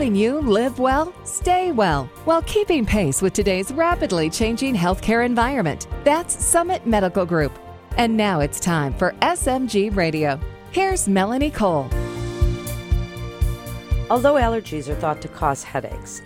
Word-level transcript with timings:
helping 0.00 0.16
you 0.16 0.40
live 0.40 0.78
well, 0.78 1.12
stay 1.24 1.72
well, 1.72 2.06
while 2.24 2.40
keeping 2.46 2.86
pace 2.86 3.20
with 3.20 3.34
today's 3.34 3.70
rapidly 3.70 4.30
changing 4.30 4.74
healthcare 4.74 5.26
environment. 5.26 5.88
That's 6.04 6.42
Summit 6.42 6.86
Medical 6.86 7.26
Group. 7.26 7.52
And 7.98 8.16
now 8.16 8.40
it's 8.40 8.58
time 8.58 8.94
for 8.94 9.12
SMG 9.20 9.94
Radio. 9.94 10.40
Here's 10.70 11.06
Melanie 11.06 11.50
Cole. 11.50 11.86
Although 14.08 14.36
allergies 14.36 14.88
are 14.88 14.94
thought 14.94 15.20
to 15.20 15.28
cause 15.28 15.62
headaches, 15.64 16.22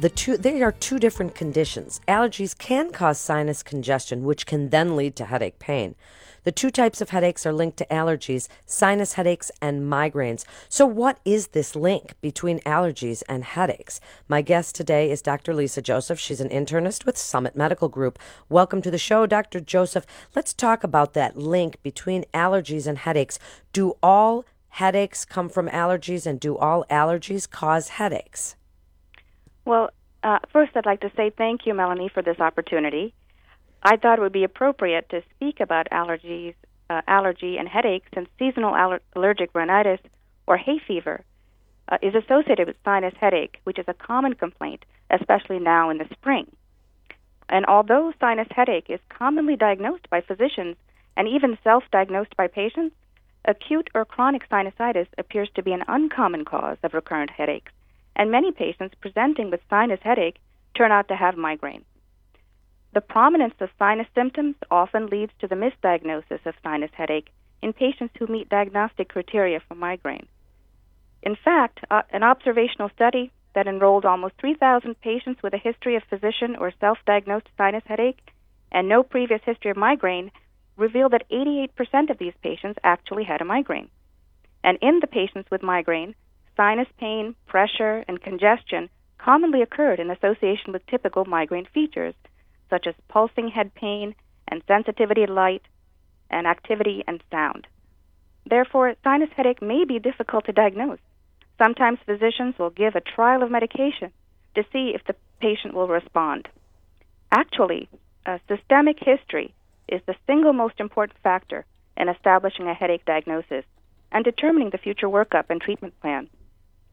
the 0.00 0.10
two 0.10 0.36
they 0.36 0.60
are 0.60 0.72
two 0.72 0.98
different 0.98 1.34
conditions. 1.34 2.02
Allergies 2.06 2.54
can 2.58 2.92
cause 2.92 3.18
sinus 3.18 3.62
congestion, 3.62 4.24
which 4.24 4.44
can 4.44 4.68
then 4.68 4.96
lead 4.96 5.16
to 5.16 5.24
headache 5.24 5.58
pain. 5.58 5.94
The 6.44 6.52
two 6.52 6.70
types 6.70 7.00
of 7.00 7.08
headaches 7.08 7.46
are 7.46 7.54
linked 7.54 7.78
to 7.78 7.86
allergies, 7.86 8.48
sinus 8.66 9.14
headaches 9.14 9.50
and 9.62 9.90
migraines. 9.90 10.44
So 10.68 10.84
what 10.84 11.18
is 11.24 11.48
this 11.48 11.74
link 11.74 12.14
between 12.20 12.60
allergies 12.60 13.22
and 13.26 13.44
headaches? 13.44 13.98
My 14.28 14.42
guest 14.42 14.74
today 14.74 15.10
is 15.10 15.22
Dr. 15.22 15.54
Lisa 15.54 15.80
Joseph. 15.80 16.20
She's 16.20 16.42
an 16.42 16.50
internist 16.50 17.06
with 17.06 17.16
Summit 17.16 17.56
Medical 17.56 17.88
Group. 17.88 18.18
Welcome 18.50 18.82
to 18.82 18.90
the 18.90 18.98
show, 18.98 19.24
Dr. 19.24 19.58
Joseph. 19.58 20.04
Let's 20.36 20.52
talk 20.52 20.84
about 20.84 21.14
that 21.14 21.38
link 21.38 21.82
between 21.82 22.26
allergies 22.34 22.86
and 22.86 22.98
headaches. 22.98 23.38
Do 23.72 23.96
all 24.02 24.44
headaches 24.68 25.24
come 25.24 25.48
from 25.48 25.70
allergies 25.70 26.26
and 26.26 26.38
do 26.38 26.58
all 26.58 26.84
allergies 26.90 27.50
cause 27.50 27.88
headaches? 27.88 28.54
Well, 29.64 29.88
uh, 30.22 30.40
first, 30.52 30.76
I'd 30.76 30.84
like 30.84 31.00
to 31.00 31.12
say 31.16 31.30
thank 31.30 31.64
you, 31.64 31.72
Melanie, 31.72 32.10
for 32.12 32.22
this 32.22 32.38
opportunity. 32.38 33.14
I 33.84 33.96
thought 33.96 34.18
it 34.18 34.22
would 34.22 34.32
be 34.32 34.44
appropriate 34.44 35.08
to 35.10 35.22
speak 35.34 35.60
about 35.60 35.90
allergies, 35.90 36.54
uh, 36.88 37.02
allergy 37.06 37.58
and 37.58 37.68
headaches, 37.68 38.08
since 38.14 38.28
seasonal 38.38 38.74
aller- 38.74 39.02
allergic 39.14 39.50
rhinitis 39.54 40.00
or 40.46 40.56
hay 40.56 40.78
fever 40.78 41.22
uh, 41.88 41.98
is 42.00 42.14
associated 42.14 42.66
with 42.66 42.76
sinus 42.84 43.14
headache, 43.20 43.60
which 43.64 43.78
is 43.78 43.84
a 43.88 43.94
common 43.94 44.34
complaint, 44.34 44.84
especially 45.10 45.58
now 45.58 45.90
in 45.90 45.98
the 45.98 46.08
spring. 46.12 46.50
And 47.48 47.66
although 47.66 48.12
sinus 48.20 48.48
headache 48.50 48.88
is 48.88 49.00
commonly 49.10 49.56
diagnosed 49.56 50.08
by 50.08 50.22
physicians 50.22 50.76
and 51.16 51.28
even 51.28 51.58
self 51.62 51.84
diagnosed 51.92 52.36
by 52.36 52.46
patients, 52.48 52.96
acute 53.44 53.90
or 53.94 54.06
chronic 54.06 54.48
sinusitis 54.48 55.08
appears 55.18 55.50
to 55.54 55.62
be 55.62 55.72
an 55.72 55.84
uncommon 55.88 56.46
cause 56.46 56.78
of 56.82 56.94
recurrent 56.94 57.30
headaches 57.30 57.72
and 58.16 58.30
many 58.30 58.52
patients 58.52 58.94
presenting 59.00 59.50
with 59.50 59.60
sinus 59.68 60.00
headache 60.02 60.38
turn 60.74 60.92
out 60.92 61.08
to 61.08 61.16
have 61.16 61.36
migraine. 61.36 61.84
The 62.94 63.00
prominence 63.00 63.54
of 63.58 63.70
sinus 63.76 64.06
symptoms 64.14 64.54
often 64.70 65.08
leads 65.08 65.32
to 65.40 65.48
the 65.48 65.56
misdiagnosis 65.56 66.46
of 66.46 66.54
sinus 66.62 66.92
headache 66.94 67.28
in 67.60 67.72
patients 67.72 68.14
who 68.16 68.28
meet 68.28 68.48
diagnostic 68.48 69.08
criteria 69.08 69.58
for 69.58 69.74
migraine. 69.74 70.28
In 71.20 71.34
fact, 71.34 71.80
uh, 71.90 72.02
an 72.10 72.22
observational 72.22 72.90
study 72.90 73.32
that 73.54 73.66
enrolled 73.66 74.04
almost 74.04 74.36
3,000 74.38 75.00
patients 75.00 75.42
with 75.42 75.54
a 75.54 75.58
history 75.58 75.96
of 75.96 76.04
physician 76.04 76.54
or 76.54 76.70
self 76.78 76.98
diagnosed 77.04 77.48
sinus 77.58 77.82
headache 77.84 78.30
and 78.70 78.88
no 78.88 79.02
previous 79.02 79.42
history 79.44 79.72
of 79.72 79.76
migraine 79.76 80.30
revealed 80.76 81.14
that 81.14 81.28
88% 81.30 82.10
of 82.10 82.18
these 82.18 82.34
patients 82.44 82.78
actually 82.84 83.24
had 83.24 83.40
a 83.40 83.44
migraine. 83.44 83.88
And 84.62 84.78
in 84.80 85.00
the 85.00 85.08
patients 85.08 85.50
with 85.50 85.64
migraine, 85.64 86.14
sinus 86.56 86.88
pain, 86.98 87.34
pressure, 87.46 88.04
and 88.06 88.22
congestion 88.22 88.88
commonly 89.18 89.62
occurred 89.62 89.98
in 89.98 90.12
association 90.12 90.72
with 90.72 90.86
typical 90.86 91.24
migraine 91.24 91.66
features, 91.74 92.14
such 92.74 92.88
as 92.88 92.94
pulsing 93.06 93.46
head 93.46 93.72
pain 93.76 94.16
and 94.48 94.60
sensitivity 94.66 95.24
to 95.26 95.32
light 95.32 95.62
and 96.28 96.44
activity 96.44 97.04
and 97.06 97.22
sound. 97.30 97.68
Therefore, 98.44 98.96
sinus 99.04 99.30
headache 99.36 99.62
may 99.62 99.84
be 99.84 100.00
difficult 100.00 100.46
to 100.46 100.52
diagnose. 100.52 100.98
Sometimes 101.56 102.00
physicians 102.04 102.58
will 102.58 102.70
give 102.70 102.96
a 102.96 103.00
trial 103.00 103.44
of 103.44 103.50
medication 103.52 104.10
to 104.56 104.64
see 104.72 104.92
if 104.92 105.04
the 105.04 105.14
patient 105.40 105.72
will 105.72 105.86
respond. 105.86 106.48
Actually, 107.30 107.88
a 108.26 108.40
systemic 108.48 108.98
history 108.98 109.54
is 109.86 110.00
the 110.06 110.16
single 110.26 110.52
most 110.52 110.80
important 110.80 111.16
factor 111.22 111.64
in 111.96 112.08
establishing 112.08 112.66
a 112.66 112.74
headache 112.74 113.04
diagnosis 113.04 113.64
and 114.10 114.24
determining 114.24 114.70
the 114.70 114.78
future 114.78 115.08
workup 115.08 115.44
and 115.48 115.60
treatment 115.60 115.94
plan. 116.00 116.28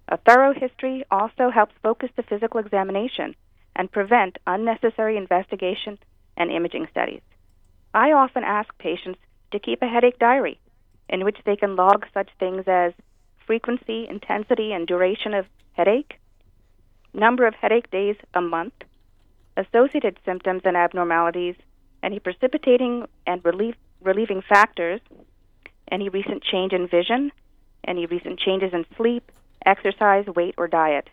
A 0.09 0.17
thorough 0.17 0.53
history 0.53 1.06
also 1.09 1.50
helps 1.50 1.73
focus 1.81 2.11
the 2.16 2.23
physical 2.23 2.59
examination 2.59 3.33
and 3.75 3.91
prevent 3.91 4.37
unnecessary 4.47 5.17
investigation 5.17 5.97
and 6.37 6.51
imaging 6.51 6.87
studies. 6.91 7.21
I 7.93 8.11
often 8.11 8.43
ask 8.43 8.77
patients 8.77 9.19
to 9.51 9.59
keep 9.59 9.81
a 9.81 9.87
headache 9.87 10.19
diary 10.19 10.59
in 11.09 11.25
which 11.25 11.37
they 11.45 11.55
can 11.55 11.75
log 11.75 12.05
such 12.13 12.29
things 12.39 12.63
as 12.67 12.93
frequency, 13.45 14.07
intensity, 14.09 14.71
and 14.71 14.87
duration 14.87 15.33
of 15.33 15.45
headache, 15.73 16.19
number 17.13 17.45
of 17.45 17.55
headache 17.55 17.91
days 17.91 18.15
a 18.33 18.41
month, 18.41 18.73
associated 19.57 20.17
symptoms 20.25 20.61
and 20.63 20.77
abnormalities, 20.77 21.55
any 22.01 22.19
precipitating 22.19 23.05
and 23.27 23.43
relief, 23.43 23.75
relieving 24.01 24.41
factors, 24.41 25.01
any 25.91 26.09
recent 26.09 26.43
change 26.43 26.71
in 26.71 26.88
vision, 26.88 27.31
any 27.85 28.05
recent 28.05 28.39
changes 28.39 28.73
in 28.73 28.85
sleep, 28.95 29.31
exercise, 29.65 30.25
weight, 30.27 30.55
or 30.57 30.67
diet. 30.67 31.09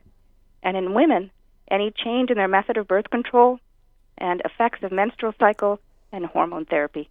And 0.62 0.76
in 0.76 0.94
women, 0.94 1.30
any 1.70 1.90
change 1.90 2.30
in 2.30 2.36
their 2.36 2.48
method 2.48 2.76
of 2.76 2.88
birth 2.88 3.10
control 3.10 3.58
and 4.16 4.42
effects 4.44 4.82
of 4.82 4.92
menstrual 4.92 5.34
cycle 5.38 5.80
and 6.12 6.26
hormone 6.26 6.64
therapy. 6.64 7.08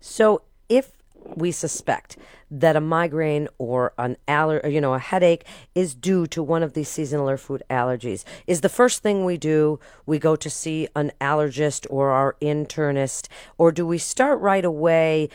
So, 0.00 0.42
if 0.68 0.92
we 1.36 1.52
suspect 1.52 2.16
that 2.50 2.76
a 2.76 2.80
migraine 2.80 3.48
or 3.58 3.92
an 3.96 4.16
aller, 4.28 4.66
you 4.66 4.80
know, 4.80 4.94
a 4.94 4.98
headache 4.98 5.44
is 5.74 5.94
due 5.94 6.26
to 6.26 6.42
one 6.42 6.62
of 6.62 6.74
these 6.74 6.88
seasonal 6.88 7.30
or 7.30 7.36
food 7.36 7.62
allergies, 7.70 8.24
is 8.46 8.60
the 8.60 8.68
first 8.68 9.02
thing 9.02 9.24
we 9.24 9.36
do 9.36 9.78
we 10.04 10.18
go 10.18 10.36
to 10.36 10.50
see 10.50 10.88
an 10.96 11.12
allergist 11.20 11.86
or 11.88 12.10
our 12.10 12.36
internist, 12.42 13.28
or 13.58 13.72
do 13.72 13.86
we 13.86 13.98
start 13.98 14.40
right 14.40 14.64
away 14.64 15.28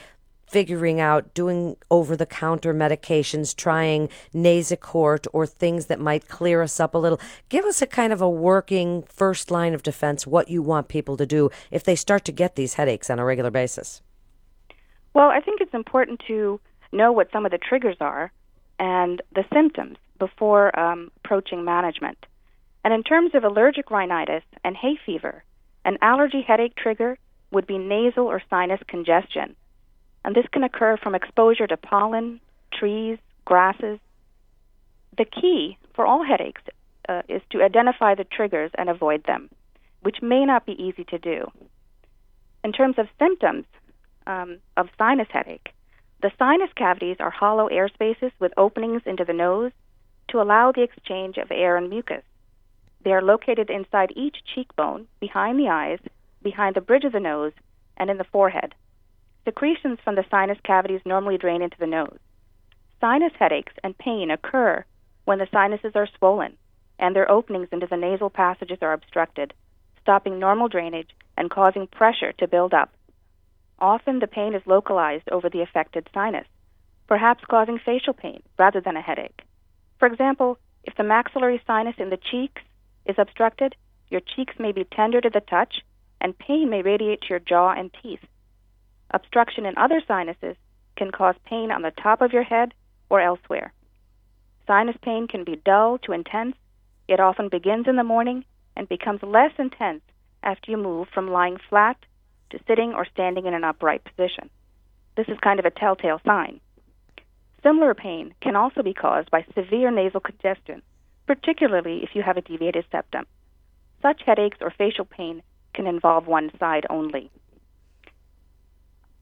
figuring 0.48 1.00
out 1.00 1.34
doing 1.34 1.76
over 1.92 2.16
the 2.16 2.26
counter 2.26 2.74
medications, 2.74 3.56
trying 3.56 4.10
Nasacort 4.34 5.28
or 5.34 5.46
things 5.46 5.88
that 5.88 6.00
might 6.00 6.28
clear 6.28 6.62
us 6.62 6.80
up 6.80 6.96
a 6.96 6.98
little. 6.98 7.20
Give 7.50 7.66
us 7.66 7.82
a 7.82 7.88
kind 7.88 8.14
of 8.14 8.22
a 8.22 8.30
working 8.30 9.04
first 9.04 9.52
line 9.52 9.74
of 9.74 9.84
defense 9.84 10.26
what 10.26 10.50
you 10.50 10.62
want 10.62 10.88
people 10.88 11.18
to 11.18 11.26
do 11.26 11.50
if 11.70 11.84
they 11.84 11.96
start 11.96 12.26
to 12.26 12.32
get 12.32 12.56
these 12.56 12.76
headaches 12.76 13.10
on 13.10 13.20
a 13.20 13.26
regular 13.26 13.52
basis. 13.52 14.02
Well, 15.14 15.30
I 15.30 15.42
think 15.42 15.62
it's 15.62 15.74
important 15.74 16.22
to 16.28 16.60
know 16.92 17.12
what 17.12 17.32
some 17.32 17.46
of 17.46 17.52
the 17.52 17.58
triggers 17.58 17.98
are 18.00 18.32
and 18.80 19.22
the 19.36 19.44
symptoms 19.54 19.98
before 20.20 20.78
um, 20.80 21.12
approaching 21.24 21.66
management. 21.66 22.26
And 22.84 22.94
in 22.94 23.04
terms 23.04 23.32
of 23.34 23.44
allergic 23.44 23.92
rhinitis 23.92 24.44
and 24.64 24.76
hay 24.78 24.98
fever, 25.06 25.44
an 25.84 25.98
allergy 26.02 26.42
headache 26.42 26.76
trigger 26.76 27.18
would 27.52 27.68
be 27.68 27.78
nasal 27.78 28.26
or 28.26 28.42
sinus 28.50 28.80
congestion 28.88 29.56
and 30.28 30.36
this 30.36 30.46
can 30.52 30.66
occur 30.66 30.98
from 30.98 31.16
exposure 31.16 31.68
to 31.68 31.78
pollen, 31.78 32.42
trees, 32.74 33.18
grasses. 33.46 33.98
The 35.18 35.24
key 35.24 35.78
for 35.96 36.06
all 36.06 36.22
headaches 36.22 36.64
uh, 37.08 37.22
is 37.30 37.42
to 37.52 37.64
identify 37.64 38.14
the 38.14 38.26
triggers 38.26 38.70
and 38.78 38.90
avoid 38.90 39.24
them, 39.24 39.50
which 40.02 40.18
may 40.22 40.44
not 40.44 40.66
be 40.66 40.74
easy 40.74 41.06
to 41.06 41.18
do. 41.18 41.50
In 42.62 42.74
terms 42.74 42.96
of 42.98 43.08
symptoms 43.18 43.64
um, 44.28 44.58
of 44.76 44.90
sinus 44.98 45.30
headache, 45.32 45.70
the 46.22 46.32
sinus 46.38 46.72
cavities 46.76 47.18
are 47.22 47.32
hollow 47.32 47.68
air 47.68 47.88
spaces 47.88 48.34
with 48.38 48.52
openings 48.58 49.04
into 49.06 49.24
the 49.24 49.32
nose 49.32 49.72
to 50.28 50.42
allow 50.42 50.74
the 50.74 50.84
exchange 50.84 51.38
of 51.38 51.52
air 51.52 51.78
and 51.78 51.90
mucus. 51.90 52.24
They 53.02 53.14
are 53.14 53.22
located 53.22 53.70
inside 53.70 54.12
each 54.14 54.36
cheekbone, 54.54 55.08
behind 55.22 55.58
the 55.58 55.70
eyes, 55.70 56.00
behind 56.44 56.76
the 56.76 56.82
bridge 56.82 57.06
of 57.06 57.14
the 57.14 57.22
nose, 57.22 57.54
and 57.96 58.10
in 58.10 58.18
the 58.18 58.26
forehead. 58.26 58.76
Secretions 59.48 59.98
from 60.04 60.16
the 60.16 60.26
sinus 60.30 60.58
cavities 60.66 61.00
normally 61.06 61.38
drain 61.38 61.62
into 61.62 61.78
the 61.80 61.88
nose. 61.88 62.20
Sinus 63.00 63.32
headaches 63.40 63.72
and 63.82 63.98
pain 63.98 64.30
occur 64.30 64.84
when 65.24 65.38
the 65.38 65.48
sinuses 65.54 65.94
are 65.96 66.10
swollen 66.18 66.58
and 67.00 67.16
their 67.16 67.32
openings 67.32 67.70
into 67.72 67.88
the 67.88 67.96
nasal 67.96 68.30
passages 68.30 68.80
are 68.82 68.92
obstructed, 68.92 69.54
stopping 70.02 70.38
normal 70.38 70.68
drainage 70.68 71.12
and 71.38 71.50
causing 71.50 71.88
pressure 71.88 72.34
to 72.34 72.46
build 72.46 72.74
up. 72.74 72.94
Often 73.80 74.20
the 74.20 74.28
pain 74.28 74.54
is 74.54 74.62
localized 74.68 75.30
over 75.32 75.48
the 75.50 75.62
affected 75.62 76.10
sinus, 76.14 76.48
perhaps 77.08 77.46
causing 77.50 77.80
facial 77.80 78.14
pain 78.14 78.44
rather 78.60 78.82
than 78.82 78.98
a 78.98 79.02
headache. 79.02 79.44
For 79.98 80.10
example, 80.10 80.58
if 80.84 80.94
the 80.98 81.04
maxillary 81.04 81.62
sinus 81.66 81.96
in 82.00 82.10
the 82.10 82.18
cheeks 82.18 82.62
is 83.06 83.16
obstructed, 83.18 83.78
your 84.10 84.20
cheeks 84.20 84.56
may 84.60 84.74
be 84.74 84.84
tender 84.84 85.22
to 85.22 85.30
the 85.30 85.40
touch 85.40 85.86
and 86.20 86.38
pain 86.38 86.70
may 86.70 86.82
radiate 86.82 87.22
to 87.22 87.30
your 87.30 87.40
jaw 87.40 87.72
and 87.72 87.92
teeth. 88.04 88.26
Obstruction 89.12 89.66
in 89.66 89.78
other 89.78 90.02
sinuses 90.08 90.56
can 90.96 91.12
cause 91.12 91.36
pain 91.46 91.72
on 91.72 91.82
the 91.82 91.92
top 91.92 92.22
of 92.22 92.34
your 92.34 92.44
head 92.44 92.74
or 93.10 93.22
elsewhere. 93.22 93.74
Sinus 94.66 94.98
pain 95.02 95.28
can 95.28 95.44
be 95.44 95.62
dull 95.64 95.98
to 96.00 96.12
intense. 96.12 96.56
It 97.08 97.20
often 97.20 97.48
begins 97.50 97.88
in 97.88 97.96
the 97.96 98.04
morning 98.04 98.44
and 98.76 98.90
becomes 98.90 99.24
less 99.24 99.52
intense 99.58 100.02
after 100.44 100.72
you 100.72 100.78
move 100.78 101.08
from 101.14 101.32
lying 101.32 101.58
flat 101.70 101.98
to 102.50 102.60
sitting 102.68 102.94
or 102.94 103.06
standing 103.06 103.46
in 103.46 103.54
an 103.54 103.64
upright 103.64 104.04
position. 104.04 104.50
This 105.16 105.28
is 105.30 105.38
kind 105.40 105.60
of 105.60 105.66
a 105.66 105.72
telltale 105.72 106.22
sign. 106.26 106.60
Similar 107.64 107.94
pain 107.94 108.34
can 108.42 108.56
also 108.56 108.84
be 108.84 108.94
caused 108.94 109.32
by 109.32 109.46
severe 109.56 109.90
nasal 109.90 110.20
congestion, 110.20 110.82
particularly 111.26 112.04
if 112.04 112.10
you 112.14 112.22
have 112.22 112.38
a 112.38 112.42
deviated 112.42 112.86
septum. 112.92 113.26
Such 114.02 114.22
headaches 114.26 114.58
or 114.62 114.70
facial 114.70 115.06
pain 115.06 115.42
can 115.74 115.88
involve 115.88 116.28
one 116.28 116.52
side 116.60 116.86
only. 116.90 117.32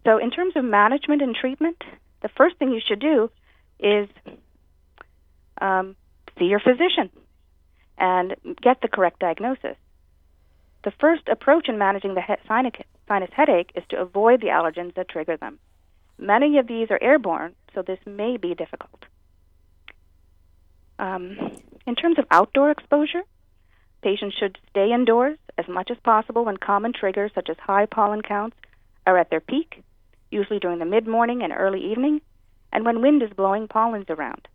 So, 0.06 0.20
in 0.20 0.30
terms 0.30 0.54
of 0.56 0.64
management 0.64 1.22
and 1.22 1.36
treatment, 1.36 1.84
the 2.22 2.30
first 2.30 2.58
thing 2.58 2.72
you 2.72 2.82
should 2.86 3.00
do 3.00 3.30
is 3.80 4.08
um, 5.60 5.96
see 6.38 6.46
your 6.46 6.60
physician 6.60 7.10
and 7.98 8.36
get 8.62 8.82
the 8.82 8.88
correct 8.88 9.20
diagnosis. 9.20 9.76
The 10.84 10.92
first 11.00 11.28
approach 11.28 11.68
in 11.68 11.80
managing 11.80 12.14
the 12.14 12.22
he- 12.22 12.48
sinus 13.08 13.30
headache 13.34 13.72
is 13.76 13.84
to 13.90 14.00
avoid 14.00 14.42
the 14.42 14.48
allergens 14.48 14.94
that 14.96 15.10
trigger 15.10 15.38
them. 15.38 15.58
Many 16.20 16.60
of 16.60 16.68
these 16.68 16.92
are 16.92 17.00
airborne, 17.02 17.56
so 17.74 17.82
this 17.82 18.00
may 18.06 18.38
be 18.38 18.54
difficult. 18.54 19.06
Um, 21.00 21.58
in 21.88 21.96
terms 21.96 22.20
of 22.20 22.26
outdoor 22.30 22.70
exposure, 22.70 23.24
patients 24.02 24.36
should 24.40 24.58
stay 24.70 24.94
indoors 24.94 25.38
as 25.58 25.68
much 25.68 25.90
as 25.90 25.98
possible 26.04 26.46
when 26.46 26.58
common 26.58 26.94
triggers 26.94 27.32
such 27.34 27.50
as 27.50 27.58
high 27.58 27.88
pollen 27.88 28.22
counts 28.22 28.56
are 29.06 29.18
at 29.18 29.30
their 29.30 29.42
peak, 29.42 29.84
usually 30.36 30.60
during 30.60 30.80
the 30.80 30.86
mid 30.86 31.08
morning 31.08 31.42
and 31.42 31.52
early 31.52 31.92
evening, 31.92 32.22
and 32.72 32.86
when 32.86 33.02
wind 33.02 33.24
is 33.24 33.30
blowing 33.32 33.68
pollens 33.68 34.10
around. 34.10 34.48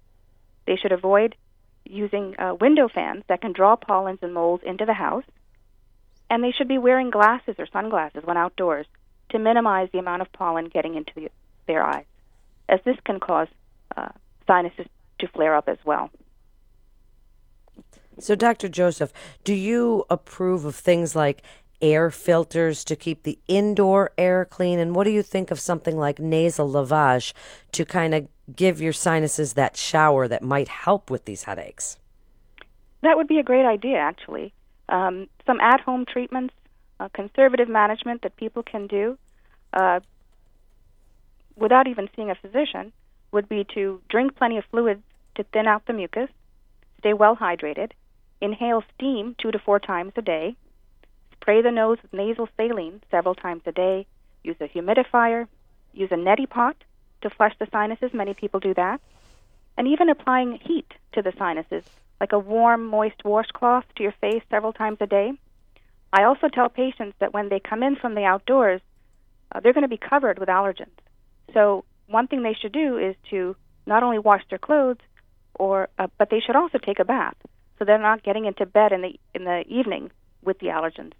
They 0.67 0.77
should 0.77 0.93
avoid 0.93 1.35
using 1.85 2.39
uh, 2.39 2.55
window 2.61 2.89
fans 2.89 3.25
that 3.29 3.41
can 3.41 3.53
draw 3.53 3.75
pollens 3.75 4.21
and 4.23 4.35
molds 4.35 4.63
into 4.65 4.85
the 4.85 4.93
house, 4.93 5.25
and 6.29 6.45
they 6.45 6.53
should 6.53 6.69
be 6.69 6.79
wearing 6.79 7.11
glasses 7.11 7.57
or 7.59 7.67
sunglasses 7.67 8.23
when 8.25 8.37
outdoors 8.37 8.87
to 9.31 9.39
minimize 9.39 9.89
the 9.93 9.99
amount 9.99 10.23
of 10.23 10.31
pollen 10.33 10.69
getting 10.69 10.95
into 10.95 11.13
the, 11.17 11.31
their 11.67 11.83
eyes, 11.83 12.05
as 12.69 12.81
this 12.85 12.97
can 13.05 13.19
cause 13.19 13.49
uh, 13.97 14.09
sinuses 14.47 14.87
to 15.19 15.29
flare 15.29 15.57
up 15.57 15.69
as 15.69 15.79
well. 15.85 16.11
So, 18.19 18.35
Dr. 18.35 18.69
Joseph, 18.69 19.13
do 19.45 19.55
you 19.55 20.05
approve 20.11 20.67
of 20.67 20.77
things 20.77 21.17
like 21.17 21.43
air 21.83 22.11
filters 22.11 22.85
to 22.85 22.97
keep 22.97 23.23
the 23.23 23.39
indoor 23.49 24.13
air 24.19 24.45
clean? 24.45 24.79
And 24.79 24.95
what 24.95 25.05
do 25.05 25.11
you 25.11 25.23
think 25.23 25.51
of 25.51 25.61
something 25.61 25.97
like 25.97 26.19
nasal 26.19 26.71
lavage 26.71 27.33
to 27.73 27.85
kind 27.85 28.15
of 28.15 28.29
give 28.55 28.81
your 28.81 28.93
sinuses 28.93 29.55
that 29.55 29.77
shower 29.77 30.29
that 30.29 30.43
might 30.43 30.69
help 30.69 31.11
with 31.11 31.25
these 31.25 31.45
headaches? 31.45 31.99
That 33.03 33.17
would 33.17 33.29
be 33.29 33.39
a 33.39 33.43
great 33.43 33.65
idea, 33.65 33.97
actually. 33.97 34.53
Um, 34.89 35.29
some 35.47 35.61
at 35.61 35.81
home 35.81 36.05
treatments, 36.05 36.55
uh, 36.99 37.09
conservative 37.15 37.69
management 37.69 38.23
that 38.23 38.37
people 38.37 38.63
can 38.63 38.87
do 38.87 39.17
uh, 39.73 40.01
without 41.57 41.87
even 41.87 42.09
seeing 42.17 42.31
a 42.31 42.35
physician 42.35 42.93
would 43.33 43.49
be 43.49 43.65
to 43.75 44.01
drink 44.09 44.37
plenty 44.37 44.59
of 44.59 44.65
fluids 44.71 45.03
to 45.37 45.45
thin 45.45 45.67
out 45.67 45.87
the 45.87 45.93
mucus, 45.93 46.29
stay 46.99 47.13
well 47.13 47.37
hydrated, 47.37 47.93
inhale 48.41 48.83
steam 48.95 49.37
two 49.39 49.51
to 49.51 49.59
four 49.59 49.79
times 49.79 50.13
a 50.17 50.23
day, 50.23 50.57
spray 51.41 51.63
the 51.63 51.71
nose 51.71 51.99
with 52.03 52.13
nasal 52.13 52.49
saline 52.57 53.01
several 53.11 53.35
times 53.35 53.63
a 53.67 53.73
day, 53.73 54.07
use 54.43 54.57
a 54.61 54.69
humidifier, 54.69 55.47
use 55.93 56.11
a 56.13 56.17
neti 56.17 56.49
pot 56.49 56.77
to 57.23 57.31
flush 57.31 57.55
the 57.59 57.67
sinuses. 57.73 58.13
Many 58.13 58.35
people 58.35 58.61
do 58.61 58.75
that. 58.75 59.01
And 59.77 59.89
even 59.89 60.09
applying 60.09 60.59
heat 60.63 60.93
to 61.13 61.23
the 61.23 61.33
sinuses, 61.39 61.85
like 62.21 62.33
a 62.33 62.39
warm, 62.39 62.87
moist 62.87 63.25
washcloth 63.25 63.85
to 63.97 64.03
your 64.03 64.15
face 64.21 64.43
several 64.51 64.73
times 64.73 64.99
a 65.01 65.07
day. 65.07 65.33
I 66.13 66.25
also 66.25 66.49
tell 66.49 66.69
patients 66.69 67.17
that 67.21 67.33
when 67.33 67.49
they 67.49 67.61
come 67.61 67.83
in 67.83 67.97
from 67.97 68.15
the 68.15 68.25
outdoors, 68.25 68.81
uh, 69.53 69.61
they're 69.61 69.73
going 69.73 69.83
to 69.83 69.89
be 69.89 69.97
covered 69.97 70.39
with 70.39 70.49
allergens. 70.49 70.99
So 71.55 71.85
one 72.07 72.27
thing 72.27 72.43
they 72.43 72.55
should 72.61 72.73
do 72.73 72.99
is 72.99 73.15
to 73.31 73.57
not 73.87 74.03
only 74.03 74.19
wash 74.19 74.43
their 74.51 74.59
clothes, 74.59 74.99
or 75.55 75.89
uh, 75.99 76.09
but 76.19 76.31
they 76.31 76.41
should 76.41 76.57
also 76.57 76.79
take 76.79 76.99
a 76.99 77.05
bath, 77.05 77.37
so 77.79 77.85
they're 77.85 77.99
not 77.99 78.23
getting 78.23 78.45
into 78.45 78.67
bed 78.67 78.93
in 78.93 79.03
the 79.03 79.19
in 79.35 79.45
the 79.45 79.65
evening 79.69 80.11
with 80.43 80.59
the 80.59 80.67
allergens. 80.67 81.13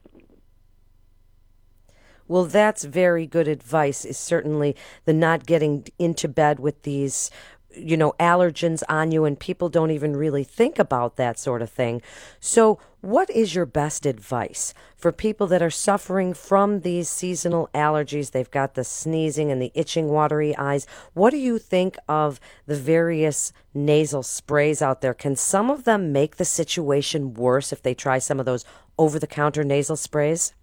Well, 2.31 2.45
that's 2.45 2.85
very 2.85 3.27
good 3.27 3.49
advice, 3.49 4.05
is 4.05 4.17
certainly 4.17 4.77
the 5.05 5.13
not 5.13 5.47
getting 5.47 5.89
into 5.99 6.29
bed 6.29 6.61
with 6.61 6.83
these 6.85 7.29
you 7.75 7.97
know, 7.97 8.15
allergens 8.21 8.85
on 8.89 9.11
you, 9.11 9.25
and 9.25 9.39
people 9.39 9.69
don't 9.69 9.91
even 9.91 10.17
really 10.17 10.45
think 10.45 10.79
about 10.79 11.17
that 11.17 11.41
sort 11.41 11.61
of 11.61 11.71
thing. 11.71 12.03
So, 12.39 12.79
what 13.01 13.31
is 13.31 13.57
your 13.57 13.67
best 13.67 14.07
advice 14.07 14.75
for 14.97 15.11
people 15.11 15.49
that 15.49 15.63
are 15.63 15.71
suffering 15.71 16.33
from 16.33 16.81
these 16.81 17.09
seasonal 17.09 17.69
allergies? 17.75 18.31
They've 18.31 18.51
got 18.51 18.75
the 18.75 18.85
sneezing 18.85 19.51
and 19.51 19.61
the 19.61 19.73
itching, 19.75 20.09
watery 20.09 20.57
eyes. 20.57 20.87
What 21.15 21.31
do 21.31 21.37
you 21.37 21.59
think 21.59 21.97
of 22.09 22.39
the 22.67 22.77
various 22.77 23.53
nasal 23.75 24.23
sprays 24.23 24.81
out 24.83 25.01
there? 25.01 25.15
Can 25.15 25.35
some 25.35 25.69
of 25.69 25.83
them 25.83 26.13
make 26.13 26.37
the 26.37 26.45
situation 26.45 27.35
worse 27.35 27.73
if 27.73 27.83
they 27.83 27.95
try 27.95 28.19
some 28.19 28.39
of 28.39 28.47
those 28.47 28.65
over 28.99 29.19
the 29.19 29.27
counter 29.27 29.65
nasal 29.65 29.97
sprays? 29.97 30.55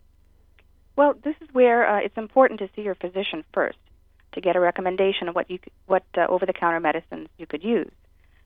Well, 0.97 1.13
this 1.23 1.35
is 1.41 1.47
where 1.53 1.87
uh, 1.87 1.99
it's 1.99 2.17
important 2.17 2.59
to 2.59 2.69
see 2.75 2.81
your 2.81 2.95
physician 2.95 3.45
first 3.53 3.77
to 4.33 4.41
get 4.41 4.55
a 4.55 4.59
recommendation 4.59 5.29
of 5.29 5.35
what 5.35 5.49
you 5.49 5.59
what 5.85 6.03
uh, 6.17 6.25
over-the-counter 6.27 6.79
medicines 6.79 7.29
you 7.37 7.45
could 7.45 7.63
use. 7.63 7.91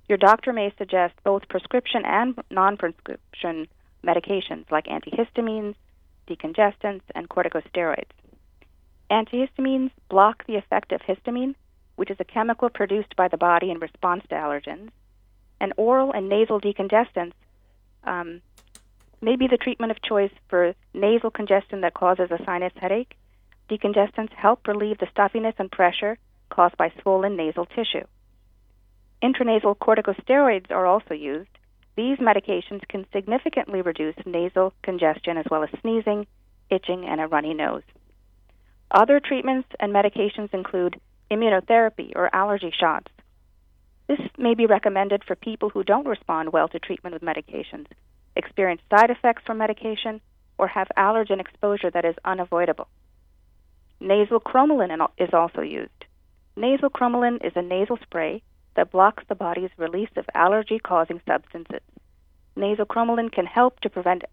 Your 0.09 0.17
doctor 0.17 0.51
may 0.51 0.73
suggest 0.77 1.13
both 1.23 1.47
prescription 1.47 2.03
and 2.05 2.35
non-prescription 2.51 3.67
medications 4.05 4.69
like 4.69 4.85
antihistamines, 4.85 5.75
decongestants, 6.27 7.03
and 7.15 7.29
corticosteroids. 7.29 8.11
Antihistamines 9.09 9.91
block 10.09 10.45
the 10.45 10.57
effect 10.57 10.91
of 10.91 11.01
histamine, 11.01 11.55
which 11.95 12.11
is 12.11 12.17
a 12.19 12.25
chemical 12.25 12.69
produced 12.69 13.15
by 13.15 13.29
the 13.29 13.37
body 13.37 13.71
in 13.71 13.79
response 13.79 14.23
to 14.29 14.35
allergens, 14.35 14.89
and 15.61 15.71
oral 15.77 16.11
and 16.11 16.27
nasal 16.27 16.59
decongestants 16.59 17.33
um, 18.03 18.41
may 19.21 19.35
be 19.35 19.47
the 19.47 19.57
treatment 19.57 19.91
of 19.91 20.01
choice 20.01 20.31
for 20.49 20.73
nasal 20.93 21.31
congestion 21.31 21.81
that 21.81 21.93
causes 21.93 22.29
a 22.31 22.43
sinus 22.45 22.73
headache. 22.75 23.15
Decongestants 23.69 24.33
help 24.33 24.67
relieve 24.67 24.97
the 24.97 25.07
stuffiness 25.11 25.55
and 25.57 25.71
pressure 25.71 26.17
caused 26.49 26.75
by 26.77 26.91
swollen 27.01 27.35
nasal 27.37 27.65
tissue. 27.65 28.05
Intranasal 29.23 29.77
corticosteroids 29.77 30.71
are 30.71 30.85
also 30.85 31.13
used. 31.13 31.49
These 31.95 32.17
medications 32.17 32.87
can 32.87 33.05
significantly 33.13 33.81
reduce 33.81 34.15
nasal 34.25 34.73
congestion 34.81 35.37
as 35.37 35.45
well 35.51 35.63
as 35.63 35.69
sneezing, 35.81 36.25
itching, 36.69 37.05
and 37.05 37.21
a 37.21 37.27
runny 37.27 37.53
nose. 37.53 37.83
Other 38.89 39.19
treatments 39.19 39.69
and 39.79 39.93
medications 39.93 40.53
include 40.53 40.99
immunotherapy 41.29 42.13
or 42.15 42.33
allergy 42.35 42.73
shots. 42.77 43.11
This 44.07 44.19
may 44.37 44.55
be 44.55 44.65
recommended 44.65 45.23
for 45.23 45.35
people 45.35 45.69
who 45.69 45.83
don't 45.83 46.07
respond 46.07 46.51
well 46.51 46.67
to 46.69 46.79
treatment 46.79 47.13
with 47.13 47.23
medications, 47.23 47.85
experience 48.35 48.81
side 48.89 49.09
effects 49.09 49.43
from 49.45 49.57
medication, 49.57 50.21
or 50.57 50.67
have 50.67 50.87
allergen 50.97 51.39
exposure 51.39 51.89
that 51.91 52.05
is 52.05 52.15
unavoidable. 52.23 52.87
Nasal 53.99 54.39
cromolyn 54.39 54.91
is 55.17 55.29
also 55.33 55.61
used. 55.61 56.05
Nasal 56.55 56.89
cromolyn 56.89 57.43
is 57.45 57.53
a 57.55 57.61
nasal 57.61 57.97
spray 58.03 58.41
that 58.75 58.91
blocks 58.91 59.23
the 59.27 59.35
body's 59.35 59.69
release 59.77 60.09
of 60.15 60.25
allergy 60.33 60.79
causing 60.79 61.21
substances. 61.27 61.81
Nasal 62.55 62.85
cromolyn 62.85 63.31
can 63.31 63.45
help 63.45 63.79
to 63.81 63.89
prevent 63.89 64.23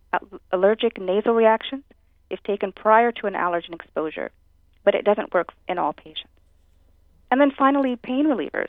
allergic 0.52 0.98
nasal 1.00 1.34
reactions 1.34 1.84
if 2.30 2.42
taken 2.42 2.72
prior 2.72 3.12
to 3.12 3.26
an 3.26 3.34
allergen 3.34 3.74
exposure, 3.74 4.30
but 4.84 4.94
it 4.94 5.04
doesn't 5.04 5.32
work 5.32 5.52
in 5.68 5.78
all 5.78 5.92
patients. 5.92 6.32
And 7.30 7.40
then 7.40 7.52
finally, 7.56 7.96
pain 7.96 8.26
relievers. 8.26 8.68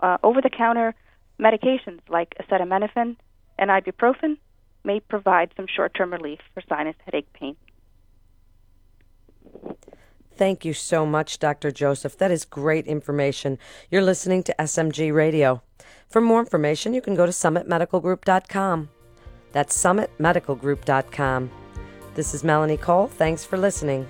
Uh, 0.00 0.18
over 0.22 0.40
the 0.40 0.50
counter 0.50 0.94
medications 1.38 2.00
like 2.08 2.34
acetaminophen 2.40 3.16
and 3.58 3.70
ibuprofen 3.70 4.36
may 4.84 5.00
provide 5.00 5.52
some 5.56 5.66
short 5.66 5.94
term 5.94 6.12
relief 6.12 6.40
for 6.54 6.62
sinus 6.68 6.96
headache 7.04 7.32
pain. 7.32 7.56
Thank 10.36 10.64
you 10.64 10.72
so 10.72 11.04
much, 11.04 11.38
Dr. 11.38 11.70
Joseph. 11.70 12.16
That 12.16 12.30
is 12.30 12.46
great 12.46 12.86
information. 12.86 13.58
You're 13.90 14.02
listening 14.02 14.42
to 14.44 14.54
SMG 14.58 15.12
Radio. 15.14 15.62
For 16.08 16.22
more 16.22 16.40
information, 16.40 16.94
you 16.94 17.02
can 17.02 17.14
go 17.14 17.26
to 17.26 17.32
summitmedicalgroup.com. 17.32 18.88
That's 19.52 19.76
summitmedicalgroup.com. 19.76 21.50
This 22.14 22.34
is 22.34 22.42
Melanie 22.42 22.76
Cole. 22.76 23.08
Thanks 23.08 23.44
for 23.44 23.58
listening. 23.58 24.08